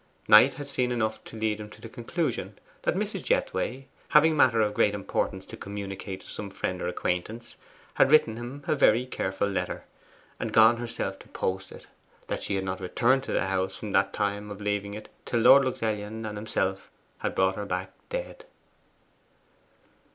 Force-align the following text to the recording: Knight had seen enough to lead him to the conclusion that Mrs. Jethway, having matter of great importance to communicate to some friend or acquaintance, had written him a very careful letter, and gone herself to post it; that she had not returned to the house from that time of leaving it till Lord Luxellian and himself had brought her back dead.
Knight 0.27 0.55
had 0.55 0.67
seen 0.67 0.91
enough 0.91 1.23
to 1.25 1.37
lead 1.37 1.59
him 1.59 1.69
to 1.69 1.79
the 1.79 1.87
conclusion 1.87 2.57
that 2.81 2.95
Mrs. 2.95 3.21
Jethway, 3.23 3.85
having 4.07 4.35
matter 4.35 4.59
of 4.59 4.73
great 4.73 4.95
importance 4.95 5.45
to 5.45 5.55
communicate 5.55 6.21
to 6.21 6.27
some 6.27 6.49
friend 6.49 6.81
or 6.81 6.87
acquaintance, 6.87 7.55
had 7.93 8.09
written 8.09 8.35
him 8.35 8.63
a 8.65 8.75
very 8.75 9.05
careful 9.05 9.47
letter, 9.47 9.83
and 10.39 10.51
gone 10.53 10.77
herself 10.77 11.19
to 11.19 11.27
post 11.27 11.71
it; 11.71 11.85
that 12.29 12.41
she 12.41 12.55
had 12.55 12.65
not 12.65 12.79
returned 12.79 13.23
to 13.25 13.31
the 13.31 13.45
house 13.45 13.75
from 13.77 13.91
that 13.91 14.11
time 14.11 14.49
of 14.49 14.59
leaving 14.59 14.95
it 14.95 15.07
till 15.23 15.41
Lord 15.41 15.63
Luxellian 15.63 16.25
and 16.25 16.35
himself 16.35 16.89
had 17.19 17.35
brought 17.35 17.55
her 17.55 17.67
back 17.67 17.91
dead. 18.09 18.45